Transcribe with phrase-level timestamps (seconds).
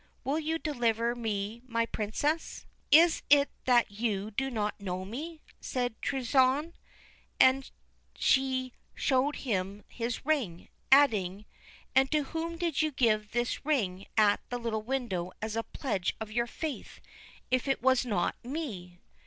[0.23, 5.93] Will you deliver me my Princess?'' Is it that you do not know me?' said
[6.01, 6.73] Truitonne;
[7.39, 7.69] and
[8.15, 11.45] she showed him his ring, adding,'
[11.95, 16.15] and to whom did you give this ring at the little window as a pledge
[16.19, 16.99] of your faith,
[17.51, 18.97] if it was not to me?